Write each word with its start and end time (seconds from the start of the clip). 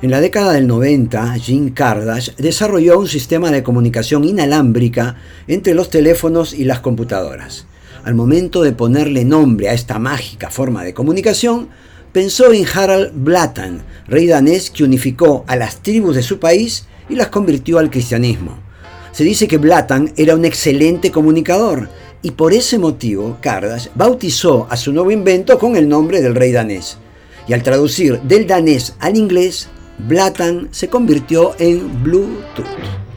En 0.00 0.12
la 0.12 0.20
década 0.20 0.52
del 0.52 0.68
90, 0.68 1.34
Jim 1.40 1.72
Kardash 1.74 2.30
desarrolló 2.36 3.00
un 3.00 3.08
sistema 3.08 3.50
de 3.50 3.64
comunicación 3.64 4.22
inalámbrica 4.22 5.16
entre 5.48 5.74
los 5.74 5.90
teléfonos 5.90 6.54
y 6.54 6.62
las 6.62 6.78
computadoras. 6.78 7.66
Al 8.04 8.14
momento 8.14 8.62
de 8.62 8.70
ponerle 8.70 9.24
nombre 9.24 9.68
a 9.68 9.72
esta 9.72 9.98
mágica 9.98 10.50
forma 10.50 10.84
de 10.84 10.94
comunicación, 10.94 11.68
pensó 12.12 12.52
en 12.52 12.64
Harald 12.72 13.10
Blatan, 13.12 13.82
rey 14.06 14.28
danés 14.28 14.70
que 14.70 14.84
unificó 14.84 15.44
a 15.48 15.56
las 15.56 15.82
tribus 15.82 16.14
de 16.14 16.22
su 16.22 16.38
país 16.38 16.86
y 17.08 17.16
las 17.16 17.26
convirtió 17.26 17.80
al 17.80 17.90
cristianismo. 17.90 18.56
Se 19.10 19.24
dice 19.24 19.48
que 19.48 19.58
Blatan 19.58 20.12
era 20.16 20.36
un 20.36 20.44
excelente 20.44 21.10
comunicador 21.10 21.88
y 22.22 22.30
por 22.30 22.52
ese 22.52 22.78
motivo 22.78 23.38
Kardash 23.40 23.88
bautizó 23.96 24.68
a 24.70 24.76
su 24.76 24.92
nuevo 24.92 25.10
invento 25.10 25.58
con 25.58 25.74
el 25.74 25.88
nombre 25.88 26.20
del 26.20 26.36
rey 26.36 26.52
danés. 26.52 26.98
Y 27.48 27.52
al 27.52 27.64
traducir 27.64 28.20
del 28.20 28.46
danés 28.46 28.94
al 29.00 29.16
inglés, 29.16 29.68
Blatan 29.98 30.68
se 30.70 30.88
convirtió 30.88 31.54
en 31.58 32.02
Bluetooth. 32.02 33.07